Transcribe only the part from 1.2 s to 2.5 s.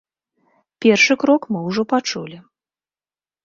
крок мы ўжо пачулі.